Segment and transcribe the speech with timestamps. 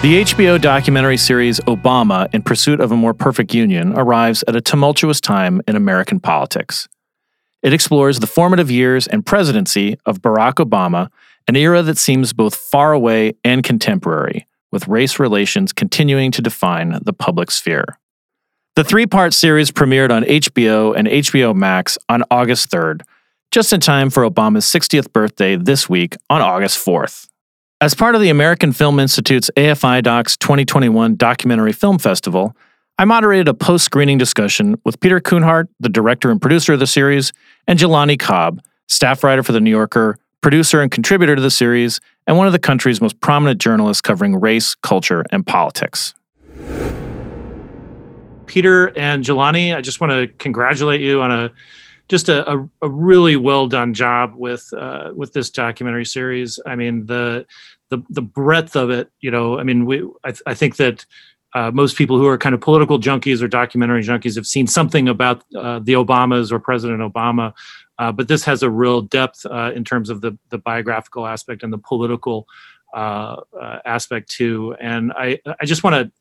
[0.00, 4.60] The HBO documentary series Obama in Pursuit of a More Perfect Union arrives at a
[4.60, 6.86] tumultuous time in American politics.
[7.64, 11.08] It explores the formative years and presidency of Barack Obama,
[11.48, 17.00] an era that seems both far away and contemporary, with race relations continuing to define
[17.02, 17.98] the public sphere.
[18.76, 23.02] The three part series premiered on HBO and HBO Max on August 3rd,
[23.50, 27.26] just in time for Obama's 60th birthday this week on August 4th.
[27.80, 32.56] As part of the American Film Institute's AFI Docs 2021 Documentary Film Festival,
[32.98, 36.88] I moderated a post screening discussion with Peter Kunhardt, the director and producer of the
[36.88, 37.32] series,
[37.68, 42.00] and Jelani Cobb, staff writer for The New Yorker, producer and contributor to the series,
[42.26, 46.14] and one of the country's most prominent journalists covering race, culture, and politics.
[48.46, 51.52] Peter and Jelani, I just want to congratulate you on a
[52.08, 56.58] just a, a, a really well done job with uh, with this documentary series.
[56.66, 57.46] I mean the
[57.90, 59.10] the the breadth of it.
[59.20, 61.04] You know, I mean, we I, I think that.
[61.54, 65.08] Uh, most people who are kind of political junkies or documentary junkies have seen something
[65.08, 67.54] about uh, the Obamas or President Obama,
[67.98, 71.62] uh, but this has a real depth uh, in terms of the the biographical aspect
[71.62, 72.46] and the political
[72.94, 73.36] uh,
[73.86, 74.76] aspect too.
[74.78, 76.12] And I I just want to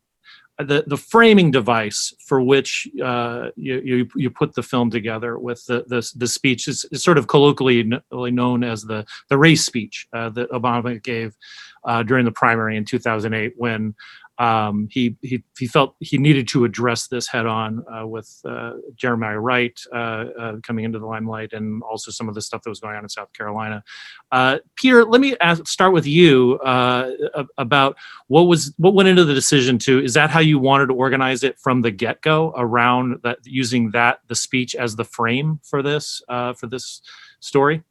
[0.59, 5.63] the the framing device for which uh, you, you, you put the film together with
[5.65, 10.07] the the, the speech is, is, sort of colloquially known as the the race speech
[10.13, 11.35] uh, that Obama gave
[11.85, 13.93] uh, during the primary in 2008 when
[14.39, 18.73] um, he, he he felt he needed to address this head on uh, with uh,
[18.95, 22.69] Jeremiah Wright uh, uh coming into the limelight, and also some of the stuff that
[22.69, 23.83] was going on in South Carolina.
[24.31, 27.11] Uh, Peter, let me ask, start with you uh,
[27.57, 27.97] about
[28.27, 30.03] what was what went into the decision to.
[30.03, 33.89] Is that how you wanted to organize it from the get go around that using
[33.91, 37.01] that the speech as the frame for this for this
[37.39, 37.81] story?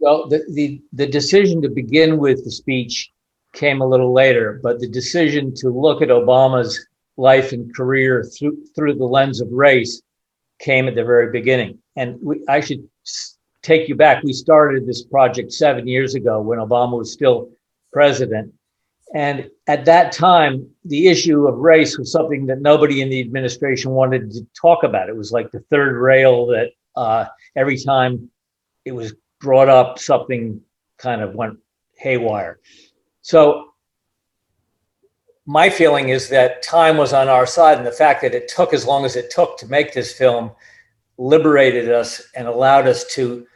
[0.00, 3.11] Well, the, the the decision to begin with the speech
[3.52, 6.86] came a little later, but the decision to look at Obama's
[7.16, 10.02] life and career through through the lens of race
[10.58, 11.78] came at the very beginning.
[11.96, 12.88] And we, I should
[13.62, 14.22] take you back.
[14.22, 17.50] We started this project seven years ago when Obama was still
[17.92, 18.52] president.
[19.14, 23.90] And at that time, the issue of race was something that nobody in the administration
[23.90, 25.10] wanted to talk about.
[25.10, 28.30] It was like the third rail that uh, every time
[28.86, 30.60] it was brought up, something
[30.96, 31.58] kind of went
[31.98, 32.58] haywire.
[33.22, 33.72] So
[35.46, 38.72] my feeling is that time was on our side, and the fact that it took
[38.72, 40.52] as long as it took to make this film
[41.18, 43.46] liberated us and allowed us to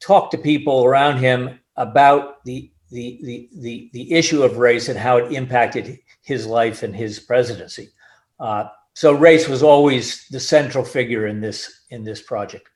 [0.00, 4.98] talk to people around him about the the the the, the issue of race and
[4.98, 7.90] how it impacted his life and his presidency.
[8.38, 12.68] Uh, so race was always the central figure in this in this project.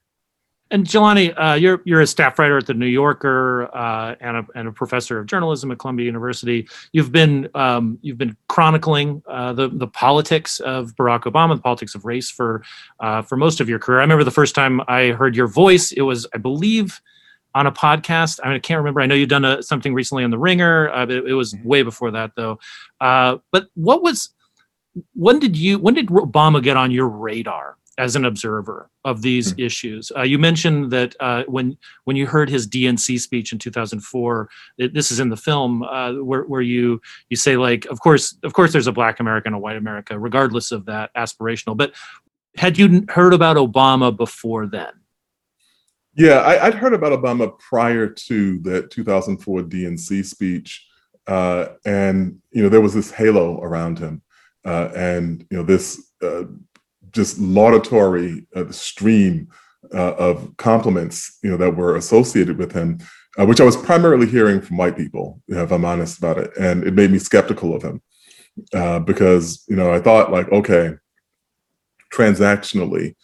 [0.73, 4.47] And Jelani, uh, you're you're a staff writer at the New Yorker uh, and, a,
[4.57, 6.69] and a professor of journalism at Columbia University.
[6.93, 11.95] You've been um, you've been chronicling uh, the the politics of Barack Obama, the politics
[11.95, 12.65] of race for
[12.99, 13.99] uh, for most of your career.
[13.99, 15.93] I remember the first time I heard your voice.
[15.93, 17.01] It was, I believe,
[17.55, 18.41] on a podcast.
[18.43, 19.01] I mean, I can't remember.
[19.01, 20.91] I know you've done a, something recently on The Ringer.
[20.91, 22.59] Uh, it, it, was way before that, though.
[23.01, 24.31] Uh, but what was
[25.15, 27.77] when did you when did Obama get on your radar?
[27.99, 29.63] As an observer of these mm-hmm.
[29.63, 30.13] issues.
[30.17, 34.49] Uh, you mentioned that uh, when when you heard his DNC speech in 2004,
[34.79, 38.37] it, this is in the film uh, where, where you you say like, of course,
[38.43, 41.77] of course, there's a Black America and a White America, regardless of that aspirational.
[41.77, 41.93] But
[42.57, 44.93] had you heard about Obama before then?
[46.15, 50.87] Yeah, I, would heard about Obama prior to that 2004 DNC speech,
[51.27, 54.23] uh, and you know there was this halo around him,
[54.65, 56.45] uh, and you know this uh,
[57.17, 59.49] just laudatory uh, stream
[59.93, 62.99] uh, of compliments, you know, that were associated with him,
[63.39, 66.85] uh, which I was primarily hearing from white people, if I'm honest about it, and
[66.85, 68.03] it made me skeptical of him
[68.75, 70.95] uh, because you know I thought like, okay,
[72.13, 73.15] transactionally,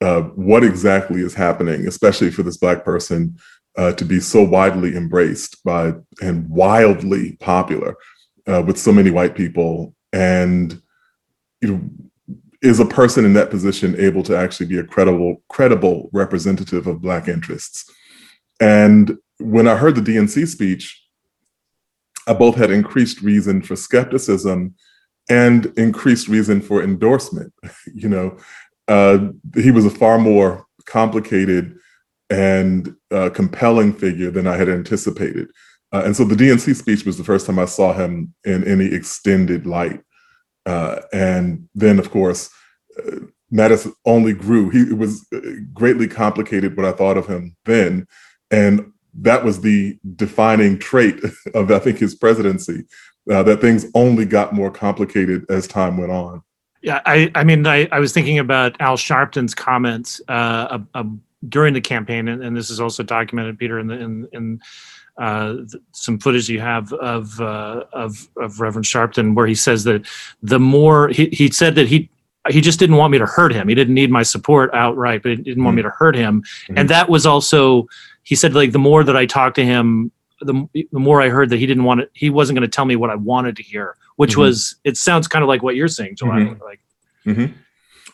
[0.00, 3.38] uh, what exactly is happening, especially for this black person
[3.76, 7.96] uh, to be so widely embraced by and wildly popular
[8.46, 10.80] with so many white people, and
[11.60, 12.07] you know
[12.62, 17.00] is a person in that position able to actually be a credible credible representative of
[17.00, 17.90] black interests
[18.60, 21.02] and when i heard the dnc speech
[22.26, 24.74] i both had increased reason for skepticism
[25.28, 27.52] and increased reason for endorsement.
[27.94, 28.36] you know,
[28.88, 31.76] uh, he was a far more complicated
[32.30, 35.48] and uh, compelling figure than I had anticipated.
[35.92, 38.86] Uh, and so the DNC speech was the first time I saw him in any
[38.86, 40.02] extended light.
[40.68, 42.50] Uh, and then, of course,
[42.98, 43.20] uh,
[43.50, 44.68] Mattis only grew.
[44.68, 45.40] He was uh,
[45.72, 48.06] greatly complicated what I thought of him then.
[48.50, 51.20] And that was the defining trait
[51.54, 52.84] of, I think, his presidency,
[53.32, 56.42] uh, that things only got more complicated as time went on.
[56.82, 60.78] Yeah, I, I mean, I, I was thinking about Al Sharpton's comments uh,
[61.48, 64.60] during the campaign, and, and, this is also documented, Peter, in the in, in
[65.18, 65.56] uh,
[65.92, 70.06] some footage you have of, uh, of of Reverend Sharpton, where he says that
[70.42, 72.08] the more he, he said that he
[72.50, 73.68] he just didn't want me to hurt him.
[73.68, 76.42] He didn't need my support outright, but he didn't want me to hurt him.
[76.68, 76.78] Mhm.
[76.78, 77.86] And that was also
[78.22, 81.50] he said like the more that I talked to him, the the more I heard
[81.50, 82.10] that he didn't want it.
[82.14, 84.38] He wasn't going to tell me what I wanted to hear, which Mhm.
[84.42, 86.56] was it sounds kind of like what you're saying, Joel.
[86.64, 86.80] Like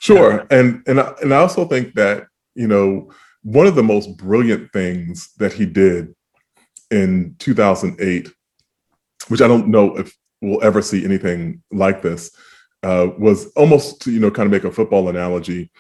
[0.01, 3.11] Sure, and and I, and I also think that you know
[3.43, 6.15] one of the most brilliant things that he did
[6.91, 8.31] in 2008,
[9.29, 12.31] which I don't know if we'll ever see anything like this,
[12.83, 15.71] uh, was almost to, you know kind of make a football analogy,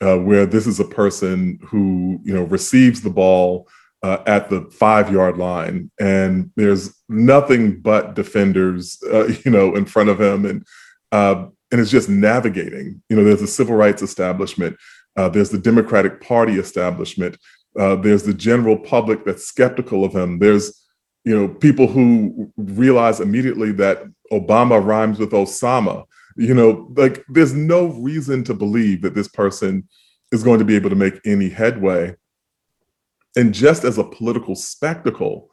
[0.00, 3.68] uh, where this is a person who you know receives the ball
[4.02, 9.84] uh, at the five yard line, and there's nothing but defenders, uh, you know, in
[9.84, 10.64] front of him, and
[11.12, 13.02] uh, and it's just navigating.
[13.08, 14.76] You know, there's a civil rights establishment,
[15.16, 17.36] uh, there's the Democratic Party establishment,
[17.78, 20.38] uh, there's the general public that's skeptical of him.
[20.38, 20.86] There's,
[21.24, 26.04] you know, people who realize immediately that Obama rhymes with Osama.
[26.36, 29.88] You know, like there's no reason to believe that this person
[30.32, 32.16] is going to be able to make any headway.
[33.36, 35.50] And just as a political spectacle,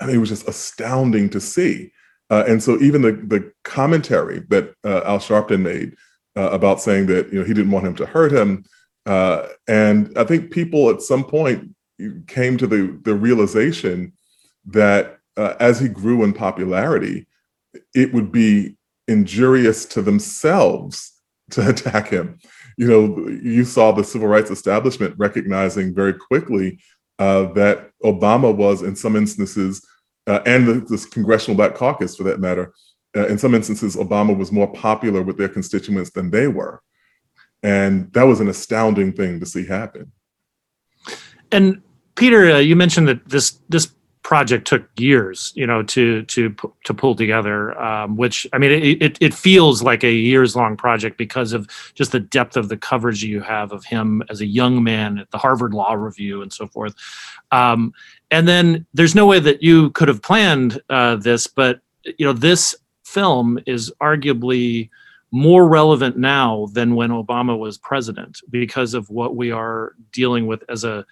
[0.00, 1.92] I mean, it was just astounding to see.
[2.30, 5.94] Uh, and so even the the commentary that uh, Al Sharpton made
[6.36, 8.64] uh, about saying that you know he didn't want him to hurt him,
[9.06, 11.74] uh, and I think people at some point
[12.26, 14.12] came to the the realization
[14.66, 17.26] that uh, as he grew in popularity,
[17.94, 18.76] it would be
[19.08, 21.12] injurious to themselves
[21.50, 22.38] to attack him.
[22.76, 26.80] You know, you saw the civil rights establishment recognizing very quickly
[27.18, 29.86] uh, that Obama was, in some instances,
[30.26, 32.72] uh, and the, this Congressional Black Caucus, for that matter,
[33.16, 36.80] uh, in some instances, Obama was more popular with their constituents than they were,
[37.64, 40.12] and that was an astounding thing to see happen.
[41.50, 41.82] And
[42.14, 43.90] Peter, uh, you mentioned that this this
[44.22, 47.78] project took years, you know, to to to pull together.
[47.80, 48.70] Um, which I mean,
[49.00, 52.76] it, it feels like a years long project because of just the depth of the
[52.76, 56.52] coverage you have of him as a young man at the Harvard Law Review and
[56.52, 56.94] so forth.
[57.50, 57.94] Um,
[58.30, 61.80] and then there's no way that you could have planned uh, this, but
[62.18, 62.74] you know, this
[63.04, 64.90] film is arguably
[65.34, 70.62] more relevant now than when Obama was president because of what we are dealing with
[70.68, 71.04] as a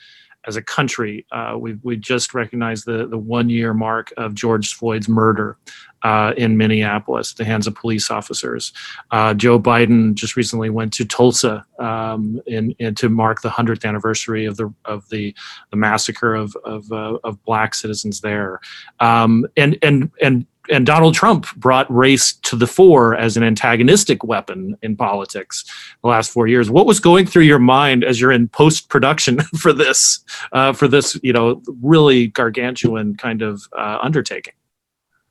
[0.47, 1.27] as a country.
[1.33, 5.59] Uh, we we just recognized the the one year mark of George Floyd's murder
[6.03, 8.73] uh, in Minneapolis at the hands of police officers.
[9.11, 13.85] Uh, Joe Biden just recently went to Tulsa um, in, in to mark the hundredth
[13.85, 15.35] anniversary of the of the
[15.73, 18.61] the massacre of of, uh, of black citizens there.
[19.01, 24.25] Um, and and and and Donald Trump brought race to the fore as an antagonistic
[24.25, 25.65] weapon in politics
[26.03, 26.71] the last four years.
[26.71, 30.21] What was going through your mind as you're in post production for this,
[30.53, 34.55] uh, for this, you know, really gargantuan kind of uh, undertaking?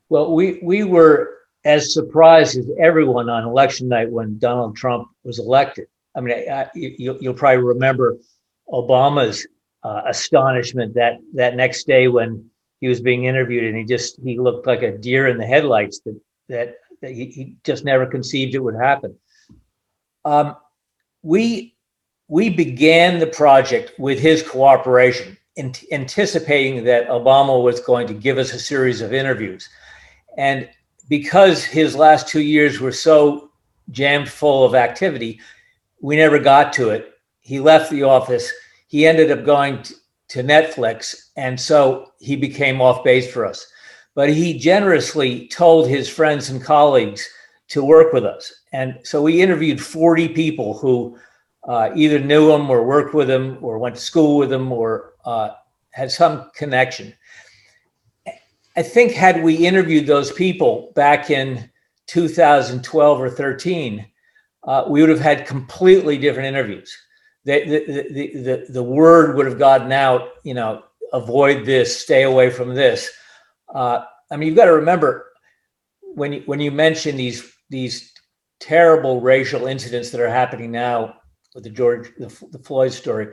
[0.08, 5.38] Well, we, we were as surprised as everyone on election night when Donald Trump was
[5.38, 5.86] elected.
[6.14, 8.18] I mean, I, I, you, you'll probably remember
[8.68, 9.46] Obama's
[9.84, 12.48] uh, astonishment that that next day when
[12.82, 16.00] he was being interviewed and he just he looked like a deer in the headlights
[16.00, 19.16] that that, that he, he just never conceived it would happen.
[20.24, 20.56] Um,
[21.22, 21.76] we
[22.26, 28.36] we began the project with his cooperation, in, anticipating that Obama was going to give
[28.36, 29.68] us a series of interviews.
[30.36, 30.68] And
[31.08, 33.50] because his last two years were so
[33.92, 35.40] jammed full of activity,
[36.00, 37.12] we never got to it.
[37.38, 38.52] He left the office.
[38.88, 39.94] He ended up going to,
[40.32, 41.28] to Netflix.
[41.36, 43.66] And so he became off base for us.
[44.14, 47.28] But he generously told his friends and colleagues
[47.68, 48.50] to work with us.
[48.72, 51.18] And so we interviewed 40 people who
[51.68, 55.12] uh, either knew him or worked with him or went to school with him or
[55.26, 55.50] uh,
[55.90, 57.12] had some connection.
[58.74, 61.70] I think had we interviewed those people back in
[62.06, 64.06] 2012 or 13,
[64.64, 66.96] uh, we would have had completely different interviews.
[67.44, 72.50] The, the, the, the, word would have gotten out, you know, avoid this, stay away
[72.50, 73.10] from this.
[73.74, 75.26] Uh, I mean, you've got to remember
[76.14, 78.12] when you, when you mention these these
[78.60, 81.16] terrible racial incidents that are happening now
[81.54, 83.28] with the George the, the Floyd story.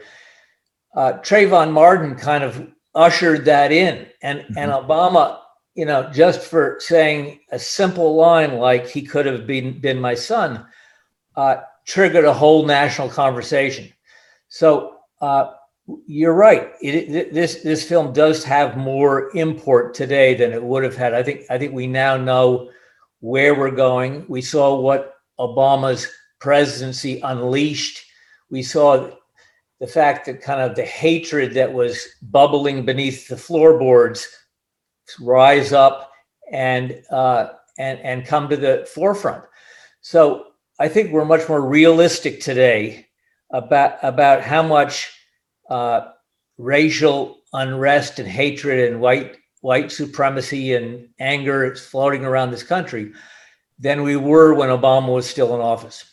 [0.96, 4.58] Uh, Trayvon Martin kind of ushered that in, and mm-hmm.
[4.58, 5.40] and Obama,
[5.76, 10.16] you know, just for saying a simple line like he could have been been my
[10.16, 10.66] son,
[11.36, 13.92] uh, triggered a whole national conversation.
[14.50, 15.52] So uh,
[16.06, 16.72] you're right.
[16.82, 21.14] It, it, this this film does have more import today than it would have had.
[21.14, 22.70] I think I think we now know
[23.22, 24.26] where we're going.
[24.28, 26.08] We saw what Obama's
[26.40, 28.06] presidency unleashed.
[28.50, 29.12] We saw
[29.80, 34.28] the fact that kind of the hatred that was bubbling beneath the floorboards
[35.20, 36.12] rise up
[36.52, 39.44] and uh, and and come to the forefront.
[40.02, 40.48] So
[40.80, 43.09] I think we're much more realistic today
[43.52, 45.12] about about how much
[45.70, 46.10] uh,
[46.58, 53.12] racial unrest and hatred and white white supremacy and anger is floating around this country
[53.80, 56.06] than we were when Obama was still in office.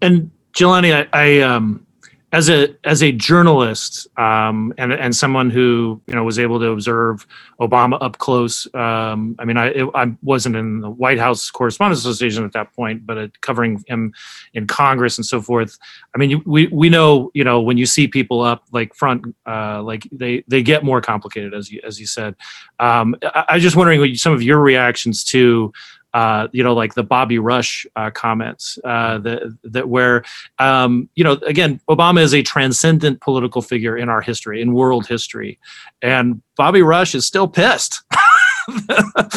[0.00, 1.86] And Jelani, I, I um,
[2.32, 6.66] as a as a journalist um, and and someone who you know was able to
[6.66, 7.26] observe
[7.58, 8.66] Obama up close.
[8.74, 12.74] Um, I mean, I it, I wasn't in the White House Correspondents Association at that
[12.74, 14.12] point, but it, covering him
[14.52, 15.78] in Congress and so forth.
[16.14, 19.34] I mean, you, we we know you know when you see people up like front,
[19.46, 22.34] uh, like they they get more complicated as you as you said.
[22.78, 25.72] Um, I, I was just wondering what some of your reactions to
[26.14, 30.24] uh, you know, like the Bobby Rush uh, comments uh, that that where
[30.58, 35.06] um, you know again Obama is a transcendent political figure in our history, in world
[35.06, 35.58] history,
[36.02, 38.02] and Bobby Rush is still pissed.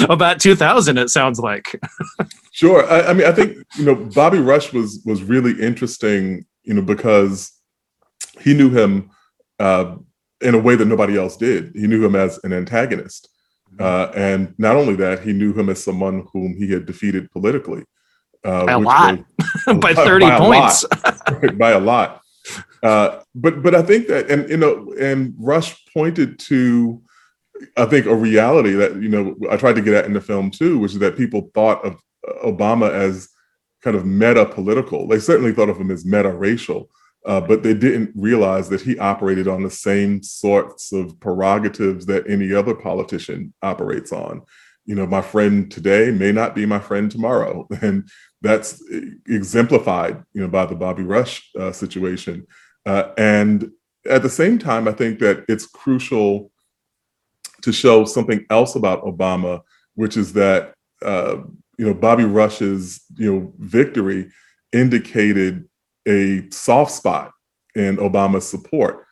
[0.10, 1.80] about 2000 it sounds like
[2.52, 6.74] sure I, I mean i think you know bobby rush was was really interesting you
[6.74, 7.54] know because
[8.42, 9.10] he knew him
[9.60, 9.96] uh,
[10.42, 11.72] in a way that nobody else did.
[11.76, 13.30] He knew him as an antagonist.
[13.80, 17.84] Uh, and not only that, he knew him as someone whom he had defeated politically.
[18.44, 19.20] Uh, by a lot,
[19.68, 20.84] was, by 30 by points.
[20.84, 22.22] A lot, by a lot.
[22.82, 27.02] Uh, but but I think that and you know and Rush pointed to
[27.78, 30.50] I think a reality that you know I tried to get at in the film
[30.50, 32.02] too, which is that people thought of
[32.44, 33.30] Obama as
[33.84, 35.08] kind of meta political.
[35.08, 36.90] They certainly thought of him as meta racial,
[37.26, 42.30] uh, but they didn't realize that he operated on the same sorts of prerogatives that
[42.30, 44.42] any other politician operates on.
[44.86, 48.10] You know, my friend today may not be my friend tomorrow, and
[48.42, 48.84] that's
[49.28, 52.48] exemplified, you know, by the Bobby Rush uh, situation.
[52.86, 53.70] Uh, and
[54.10, 56.52] at the same time, I think that it's crucial
[57.62, 59.62] to show something else about Obama,
[59.94, 60.74] which is that
[61.04, 61.38] uh,
[61.78, 64.32] you know Bobby Rush's you know victory
[64.74, 65.68] indicated
[66.08, 67.32] a soft spot
[67.76, 69.06] in Obama's support.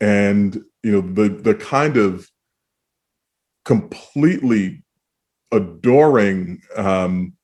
[0.00, 2.28] And you know, the the kind of
[3.64, 4.84] completely
[5.52, 7.34] adoring, um,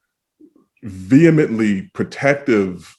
[0.83, 2.97] vehemently protective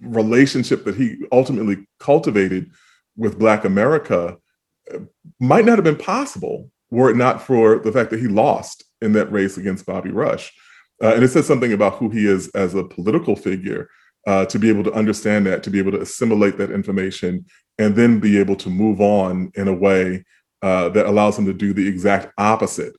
[0.00, 2.70] relationship that he ultimately cultivated
[3.16, 4.36] with Black America
[4.92, 4.98] uh,
[5.40, 9.12] might not have been possible were it not for the fact that he lost in
[9.12, 10.52] that race against Bobby Rush.
[11.02, 13.88] Uh, and it says something about who he is as a political figure
[14.26, 17.44] uh, to be able to understand that, to be able to assimilate that information,
[17.78, 20.24] and then be able to move on in a way
[20.62, 22.96] uh, that allows him to do the exact opposite,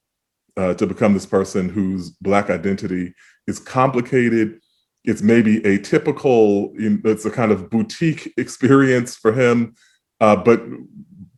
[0.55, 3.13] uh, to become this person whose Black identity
[3.47, 4.59] is complicated.
[5.03, 6.71] It's maybe atypical.
[7.05, 9.75] It's a kind of boutique experience for him,
[10.21, 10.61] uh, but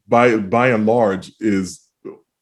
[0.08, 1.86] by by and large is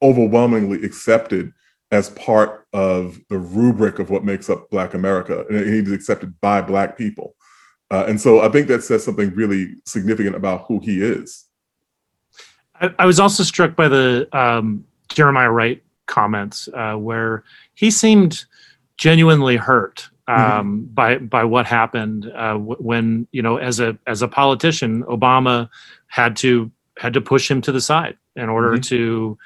[0.01, 1.51] overwhelmingly accepted
[1.91, 6.61] as part of the rubric of what makes up Black America, and he's accepted by
[6.61, 7.35] Black people.
[7.89, 11.46] Uh, and so I think that says something really significant about who he is.
[12.82, 18.46] I, I was also struck by the um, Jeremiah Wright comments, uh, where he seemed
[18.98, 20.84] genuinely hurt um, mm-hmm.
[20.94, 25.70] by by what happened uh, w- when you know, as a as a politician, Obama
[26.08, 28.82] had to had to push him to the side in order mm-hmm.
[28.82, 29.38] to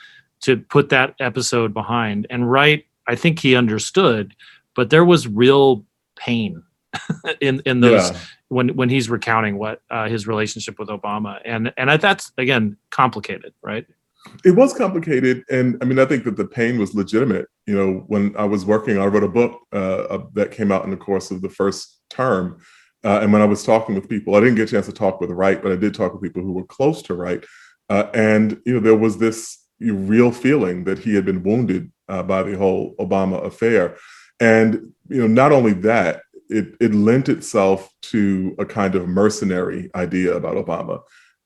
[0.42, 2.26] to put that episode behind.
[2.30, 4.36] And Wright, I think he understood,
[4.76, 6.64] but there was real pain
[7.42, 8.20] in in those yeah.
[8.50, 12.78] when when he's recounting what uh, his relationship with Obama and and I, that's again
[12.90, 13.86] complicated, right?
[14.46, 17.48] It was complicated, and I mean I think that the pain was legitimate.
[17.66, 20.92] You know, when I was working, I wrote a book uh, that came out in
[20.92, 22.60] the course of the first term.
[23.04, 25.20] Uh, and when I was talking with people, I didn't get a chance to talk
[25.20, 27.44] with Wright, but I did talk with people who were close to Wright.
[27.90, 32.22] Uh, and you know, there was this real feeling that he had been wounded uh,
[32.22, 33.98] by the whole Obama affair.
[34.40, 39.90] And you know, not only that, it, it lent itself to a kind of mercenary
[39.96, 41.02] idea about Obama.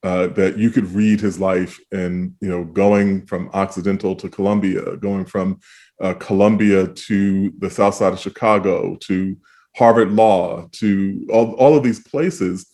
[0.06, 4.98] uh, that you could read his life and you know going from Occidental to Columbia,
[4.98, 5.60] going from
[6.00, 9.36] uh, Columbia to the South Side of Chicago to
[9.76, 12.68] Harvard Law to all, all of these places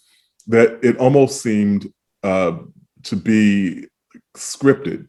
[0.47, 1.87] that it almost seemed
[2.23, 2.57] uh,
[3.03, 3.87] to be
[4.35, 5.07] scripted.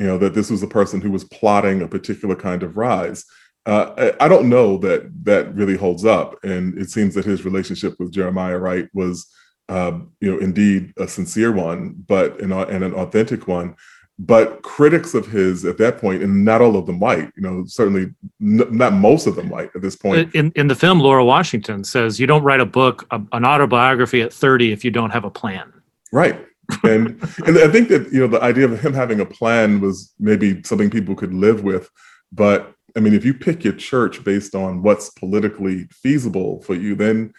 [0.00, 3.24] You know that this was a person who was plotting a particular kind of rise.
[3.66, 7.94] Uh, I, don't know that that really holds up, and it seems that his relationship
[7.98, 9.30] with Jeremiah Wright was
[9.70, 13.76] um, you know, indeed a sincere one, but an, and an authentic one.
[14.18, 17.64] But critics of his at that point, and not all of them white, you know,
[17.66, 18.12] certainly
[18.42, 20.34] n- not most of them white at this point.
[20.34, 24.20] In in the film, Laura Washington says you don't write a book, a, an autobiography
[24.20, 25.72] at 30 if you don't have a plan.
[26.12, 26.38] Right.
[26.84, 27.06] And
[27.46, 30.62] and I think that you know the idea of him having a plan was maybe
[30.64, 31.88] something people could live with,
[32.30, 36.94] but I mean, if you pick your church based on what's politically feasible for you,
[36.94, 37.32] then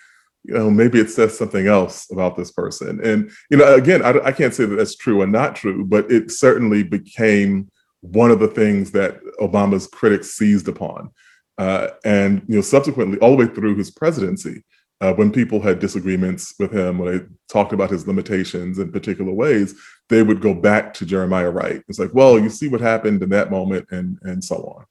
[0.44, 3.04] you know maybe it says something else about this person.
[3.04, 6.12] And you know again I, I, can't say that that's true or not true but
[6.12, 7.70] it certainly became
[8.02, 11.12] one of the things that obama's critics seized upon
[11.58, 14.64] uh, and you know subsequently all the way through his presidency
[15.02, 19.32] uh, when people had disagreements with him when they talked about his limitations in particular
[19.32, 19.76] ways
[20.10, 21.84] they would go back to jeremiah wright.
[21.88, 24.86] It's like well you see what happened in that moment and and so on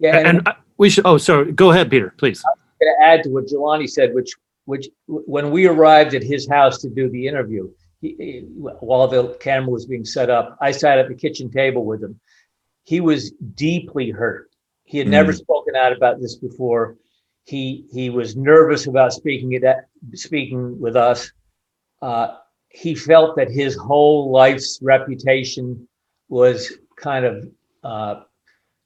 [0.00, 3.22] yeah and, and we should oh sorry go ahead peter please I'm going to add
[3.24, 4.34] to what Jelani said, which
[4.66, 7.70] which when we arrived at his house to do the interview,
[8.00, 11.84] he, he, while the camera was being set up, I sat at the kitchen table
[11.84, 12.18] with him.
[12.84, 14.50] He was deeply hurt.
[14.84, 15.10] He had mm.
[15.10, 16.96] never spoken out about this before.
[17.44, 21.30] He he was nervous about speaking it at, speaking with us.
[22.00, 22.36] Uh,
[22.70, 25.86] he felt that his whole life's reputation
[26.28, 27.48] was kind of
[27.84, 28.22] uh,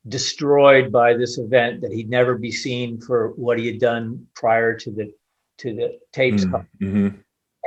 [0.08, 1.80] destroyed by this event.
[1.82, 5.12] That he'd never be seen for what he had done prior to the
[5.58, 6.44] to the tapes.
[6.44, 7.08] Mm-hmm.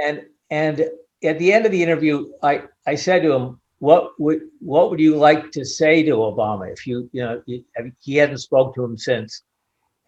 [0.03, 0.89] And and
[1.23, 4.99] at the end of the interview, I I said to him, "What would what would
[4.99, 7.41] you like to say to Obama if you you know
[7.99, 9.43] he hadn't spoke to him since?"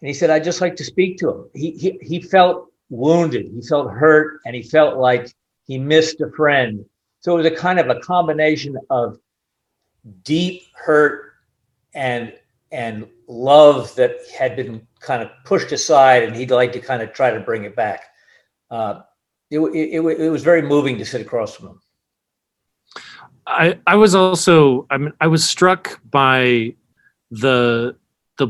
[0.00, 3.50] And he said, "I'd just like to speak to him." He he he felt wounded,
[3.52, 5.32] he felt hurt, and he felt like
[5.66, 6.84] he missed a friend.
[7.20, 9.18] So it was a kind of a combination of
[10.22, 11.33] deep hurt
[11.94, 12.32] and
[12.72, 17.12] and love that had been kind of pushed aside, and he'd like to kind of
[17.12, 18.04] try to bring it back.
[18.70, 19.02] Uh,
[19.50, 21.80] it, it, it, was very moving to sit across from him.
[23.46, 26.74] I, I was also I mean I was struck by
[27.30, 27.96] the
[28.38, 28.48] the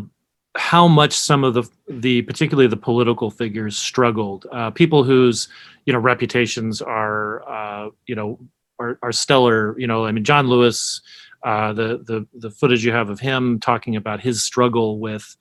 [0.56, 5.48] how much some of the the particularly the political figures struggled uh, people whose
[5.84, 8.38] you know reputations are uh, you know
[8.78, 11.02] are, are stellar you know I mean John Lewis
[11.44, 15.36] uh, the the the footage you have of him talking about his struggle with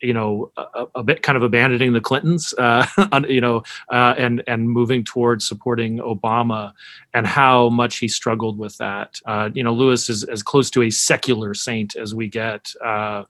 [0.00, 2.86] you know a, a, bit kind of abandoning the clintons uh,
[3.28, 6.72] you know uh, and and moving towards supporting obama
[7.14, 9.20] and how much he struggled with that.
[9.26, 13.22] Uh, you know lewis is as close to a secular saint as we get uh,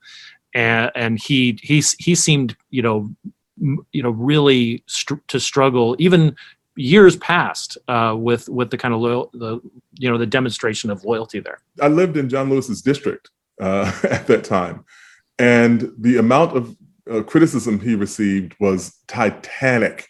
[0.54, 3.10] and, and he he he seemed you know
[3.92, 6.34] you know really str- to struggle even
[6.76, 9.60] years past uh, with with the kind of loyal the
[9.98, 11.58] you know the demonstration of loyalty there.
[11.80, 13.30] I lived in John Lewis's district
[13.60, 14.84] uh, at that time,
[15.38, 16.76] and the amount of
[17.10, 20.08] uh, criticism he received was titanic.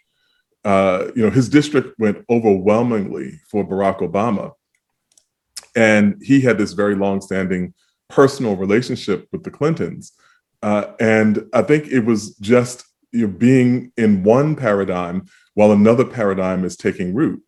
[0.65, 4.53] Uh, you know, his district went overwhelmingly for Barack Obama,
[5.75, 7.75] and he had this very long-standing
[8.09, 10.13] personal relationship with the Clintons,
[10.63, 16.05] uh, and I think it was just you know, being in one paradigm while another
[16.05, 17.43] paradigm is taking root.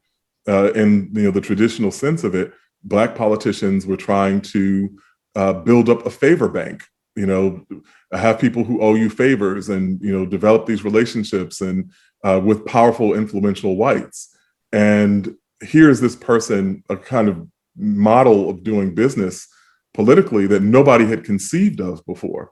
[0.46, 4.90] Uh, in you know the traditional sense of it, black politicians were trying to
[5.36, 6.84] uh, build up a favor bank.
[7.16, 7.64] You know,
[8.12, 11.90] have people who owe you favors, and you know, develop these relationships and
[12.24, 14.36] uh, with powerful, influential whites.
[14.72, 19.48] And here's this person, a kind of model of doing business
[19.94, 22.50] politically that nobody had conceived of before.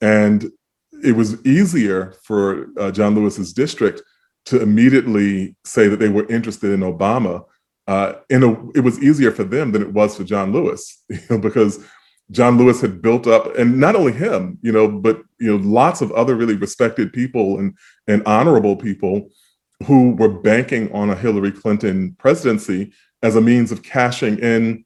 [0.00, 0.50] And
[1.04, 4.02] it was easier for uh, John Lewis's district
[4.46, 7.44] to immediately say that they were interested in Obama,
[7.86, 11.20] uh, in a, it was easier for them than it was for John Lewis, you
[11.30, 11.84] know, because
[12.30, 16.00] John Lewis had built up, and not only him, you know, but you know, lots
[16.00, 17.76] of other really respected people and
[18.08, 19.30] and honorable people
[19.86, 24.84] who were banking on a Hillary Clinton presidency as a means of cashing in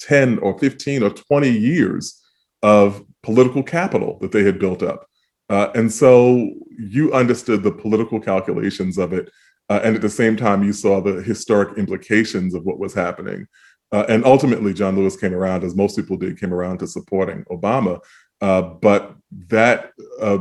[0.00, 2.20] 10 or 15 or 20 years
[2.62, 5.06] of political capital that they had built up.
[5.50, 9.28] Uh, and so you understood the political calculations of it.
[9.68, 13.46] Uh, and at the same time, you saw the historic implications of what was happening.
[13.92, 17.44] Uh, and ultimately, John Lewis came around, as most people did, came around to supporting
[17.50, 18.00] Obama.
[18.40, 19.16] Uh, but
[19.48, 20.38] that uh,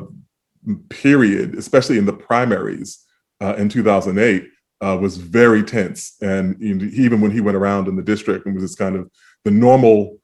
[0.89, 3.03] period, especially in the primaries
[3.41, 4.47] uh, in 2008,
[4.81, 6.15] uh, was very tense.
[6.21, 9.09] And even when he went around in the district and was just kind of
[9.43, 10.19] the normal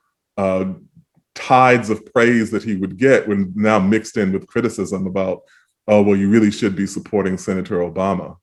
[1.36, 5.41] tides of praise that he would get when now mixed in with criticism about,
[5.88, 8.38] oh, well, you really should be supporting Senator Obama.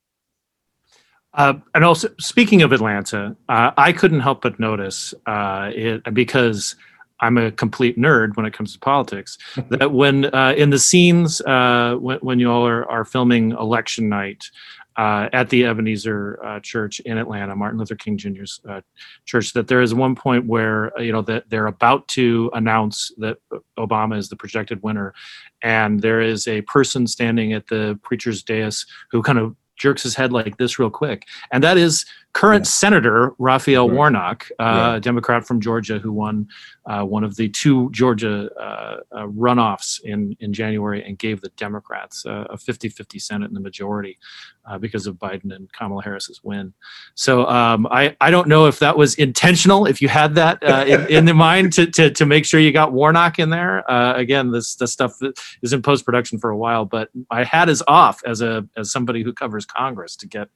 [1.34, 6.76] Uh, and also, speaking of Atlanta, uh, I couldn't help but notice uh, it because
[7.20, 9.38] I'm a complete nerd when it comes to politics.
[9.70, 14.08] that when uh, in the scenes uh, when, when you all are, are filming election
[14.08, 14.50] night
[14.96, 18.80] uh, at the Ebenezer uh, Church in Atlanta, Martin Luther King Jr.'s uh,
[19.24, 23.12] church, that there is one point where uh, you know that they're about to announce
[23.18, 23.38] that
[23.78, 25.14] Obama is the projected winner,
[25.62, 30.14] and there is a person standing at the preacher's dais who kind of jerks his
[30.14, 32.70] head like this real quick, and that is current Yeah.
[32.70, 33.96] Senator Raphael Right.
[33.96, 34.98] Warnock, uh, Yeah.
[35.00, 36.48] Democrat from Georgia, who won
[36.86, 41.50] uh, one of the two Georgia uh, uh, runoffs in, in January and gave the
[41.50, 44.18] Democrats uh, a 50 50 Senate in the majority
[44.66, 46.72] uh, because of Biden and Kamala Harris's win.
[47.14, 50.84] So um, I, I don't know if that was intentional, if you had that uh,
[50.86, 53.88] in, in the mind to, to, to make sure you got Warnock in there.
[53.90, 57.44] Uh, again, this, this stuff that is in post production for a while, but my
[57.44, 60.48] hat is off as a as somebody who covers Congress to get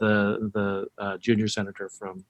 [0.00, 2.24] the the uh, junior senator from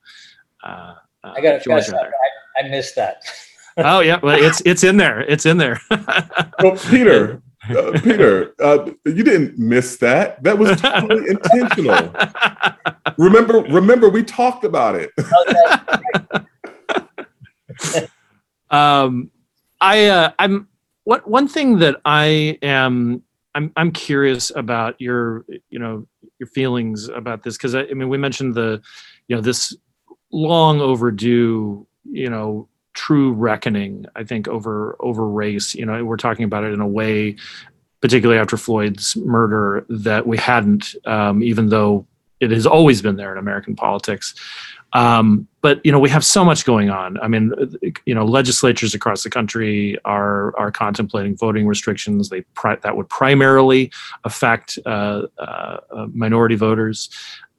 [0.63, 2.13] uh, uh, I got to Georgia confess.
[2.57, 3.23] I, I missed that.
[3.77, 5.23] Oh yeah, well it's it's in there.
[5.23, 5.81] It's in there.
[6.63, 10.41] Well, Peter, uh, Peter, uh, you didn't miss that.
[10.45, 12.15] That was totally intentional.
[13.19, 15.11] Remember, remember, we talked about it.
[18.71, 19.33] um,
[19.81, 20.69] I uh, I'm
[21.03, 23.25] what one thing that I am
[23.57, 26.07] I'm I'm curious about your you know
[26.45, 27.57] your feelings about this?
[27.57, 28.83] Because I, I mean we mentioned the
[29.29, 29.77] you know this
[30.31, 35.75] long overdue you know true reckoning I think over over race.
[35.75, 37.37] You know we're talking about it in a way
[38.01, 42.07] particularly after Floyd's murder that we hadn't um, even though
[42.41, 44.35] it has always been there in American politics
[44.95, 47.19] um, but you know we have so much going on.
[47.21, 47.53] I mean
[48.07, 52.29] you know legislatures across the country are are contemplating voting restrictions.
[52.29, 57.11] They pri- that would primarily affect uh, uh, uh, minority voters.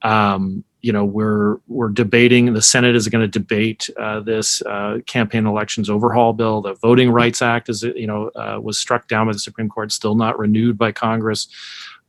[0.02, 5.00] Um, you know we're we're debating the senate is going to debate uh, this uh,
[5.08, 6.62] campaign elections overhaul bill.
[6.62, 9.92] The voting rights act is you know uh, was struck down by the supreme court
[9.92, 11.48] still not renewed by congress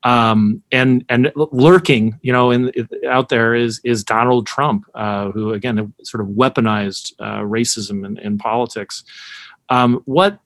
[0.03, 2.73] um, and and lurking, you know, in
[3.09, 8.19] out there is is Donald Trump, uh, who again sort of weaponized uh, racism in,
[8.19, 9.05] in politics.
[9.69, 10.39] Um, what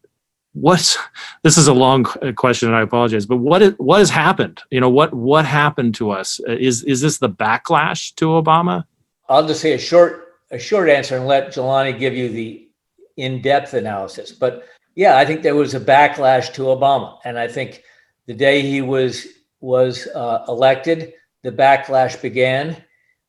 [0.52, 0.96] what's
[1.42, 2.04] this is a long
[2.36, 4.60] question, and I apologize, but what is, what has happened?
[4.70, 6.40] You know, what what happened to us?
[6.48, 8.84] Uh, Is is this the backlash to Obama?
[9.28, 12.68] I'll just say a short a short answer and let Jelani give you the
[13.16, 14.32] in-depth analysis.
[14.32, 14.64] But
[14.96, 17.82] yeah, I think there was a backlash to Obama, and I think
[18.26, 19.26] the day he was
[19.60, 22.76] was uh, elected, the backlash began.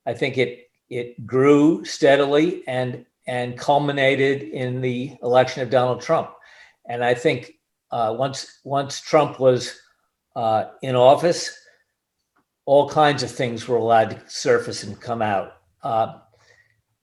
[0.06, 6.32] I think it it grew steadily and and culminated in the election of Donald Trump.
[6.88, 7.54] And I think
[7.92, 9.80] uh, once once Trump was
[10.36, 11.56] uh, in office,
[12.66, 15.54] all kinds of things were allowed to surface and come out.
[15.84, 16.20] Uh,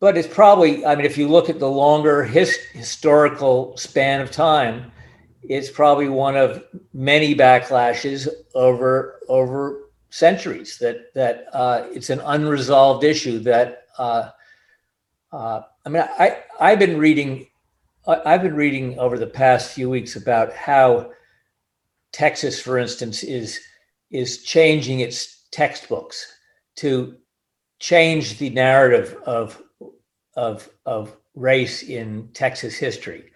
[0.01, 4.31] but it's probably, I mean, if you look at the longer his, historical span of
[4.31, 4.93] time,
[5.43, 10.79] it's probably one of many backlashes over over centuries.
[10.79, 13.39] That that uh, it's an unresolved issue.
[13.41, 14.31] That uh,
[15.33, 17.47] uh, I mean, I I've been reading,
[18.07, 21.13] I've been reading over the past few weeks about how
[22.13, 23.61] Texas, for instance, is
[24.11, 26.35] is changing its textbooks
[26.77, 27.17] to
[27.79, 29.63] change the narrative of
[30.37, 33.31] of of race in Texas history.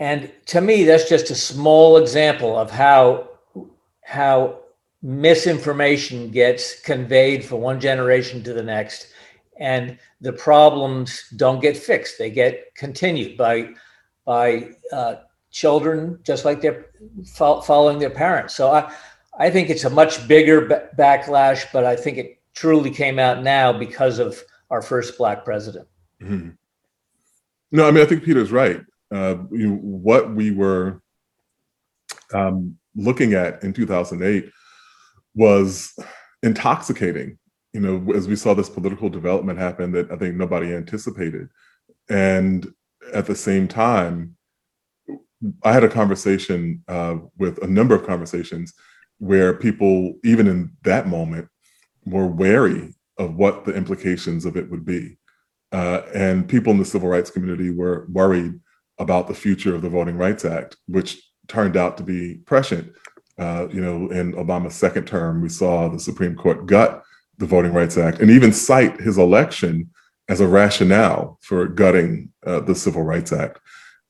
[0.00, 3.28] And to me, that's just a small example of how
[4.02, 4.60] how
[5.02, 9.08] misinformation gets conveyed from one generation to the next,
[9.58, 13.70] and the problems don't get fixed; they get continued by
[14.24, 15.16] by uh,
[15.50, 16.86] children, just like they're
[17.26, 18.54] fo- following their parents.
[18.54, 18.92] So I
[19.38, 23.42] I think it's a much bigger ba- backlash, but I think it truly came out
[23.42, 25.86] now because of our first black president.
[26.20, 26.56] Mhm.
[27.70, 28.80] No, I mean, I think Peter's right.
[29.14, 31.00] Uh, you know, what we were
[32.32, 34.50] um, looking at in 2008
[35.36, 35.96] was
[36.42, 37.38] intoxicating.
[37.72, 41.48] You know, as we saw this political development happen that I think nobody anticipated,
[42.08, 42.66] and
[43.12, 44.36] at the same time,
[45.62, 48.74] I had a conversation uh, with a number of conversations
[49.18, 51.48] where people, even in that moment,
[52.04, 55.18] were wary of what the implications of it would be.
[55.70, 58.58] Uh, and people in the civil rights community were worried
[58.98, 62.92] about the future of the Voting Rights Act, which turned out to be prescient.
[63.38, 67.02] Uh, you know, in Obama's second term, we saw the Supreme Court gut
[67.38, 69.90] the Voting Rights Act and even cite his election
[70.28, 73.58] as a rationale for gutting uh, the Civil Rights Act.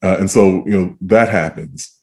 [0.03, 1.99] Uh, and so, you know, that happens.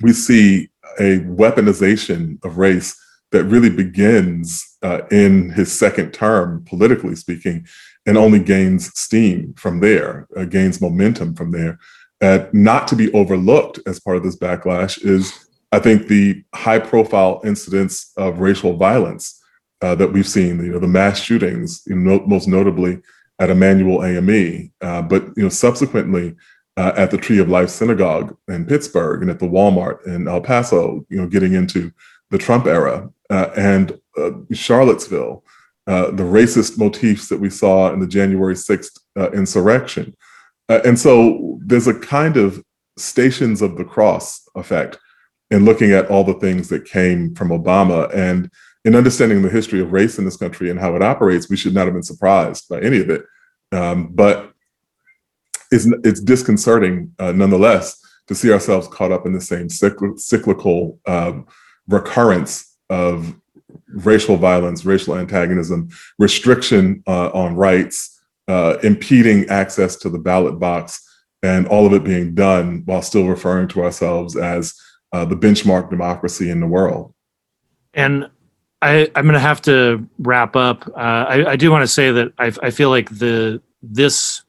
[0.00, 2.94] We see a weaponization of race
[3.30, 7.66] that really begins uh, in his second term, politically speaking,
[8.06, 11.78] and only gains steam from there, uh, gains momentum from there.
[12.20, 16.78] Uh, not to be overlooked as part of this backlash is, I think, the high
[16.78, 19.40] profile incidents of racial violence
[19.80, 23.00] uh, that we've seen, you know, the mass shootings, you know, most notably
[23.40, 26.36] at Emanuel AME, uh, but you know, subsequently
[26.76, 30.40] uh, at the Tree of Life Synagogue in Pittsburgh and at the Walmart in El
[30.40, 31.92] Paso, you know, getting into
[32.30, 33.98] the Trump era uh, and
[34.52, 35.44] Charlottesville,
[35.86, 38.98] uh, the racist motifs that we saw in the January 6th
[39.34, 40.14] insurrection.
[40.68, 42.62] and so there's a kind of
[42.96, 44.98] stations of the cross effect
[45.50, 48.12] in looking at all the things that came from Obama.
[48.14, 48.50] And
[48.84, 51.74] in understanding the history of race in this country and how it operates, we should
[51.74, 53.24] not have been surprised by any of it.
[53.70, 54.52] Um, but
[55.70, 60.98] it's, it's disconcerting uh, nonetheless to see ourselves caught up in the same cycl- cyclical
[61.06, 61.46] um,
[61.86, 63.34] recurrence of
[63.94, 71.00] racial violence, racial antagonism, restriction uh, on rights, uh, impeding access to the ballot box,
[71.42, 74.74] and all of it being done while still referring to ourselves as
[75.12, 77.12] uh, the benchmark democracy in the world.
[77.94, 78.30] And
[78.80, 80.88] I, am going to have to wrap up.
[80.88, 84.42] Uh, I, I, do want to say that I, I, feel like the this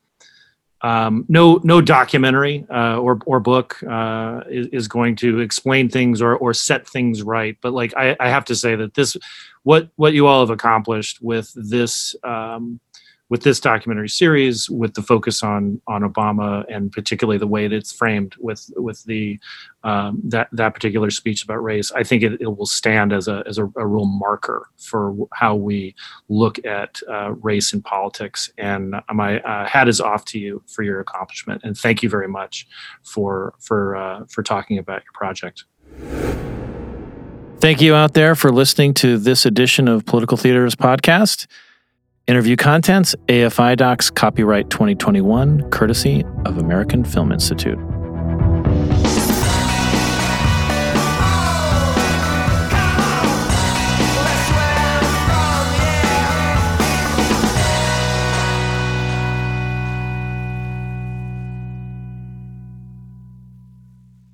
[0.83, 6.21] um, no no documentary uh, or or book uh, is, is, going to explain things
[6.21, 7.57] or or set things right.
[7.61, 9.15] But like I, I, have to say that this
[9.63, 12.81] what what you all have accomplished with this um,
[13.29, 17.75] with this documentary series, with the focus on on Obama and particularly the way that
[17.75, 19.39] it's framed with with the
[19.83, 23.43] um, that that particular speech about race, I think it, it will stand as a
[23.47, 25.95] as a, a, real marker for how we
[26.29, 28.51] look at uh, race in politics.
[28.57, 32.27] And my uh, hat is off to you for your accomplishment, and thank you very
[32.27, 32.67] much
[33.03, 35.65] for for uh, for talking about your project.
[37.59, 41.47] Thank you out there for listening to this edition of Political Theaters podcast.
[42.25, 47.77] Interview contents AFI Docs copyright 2021, courtesy of American Film Institute.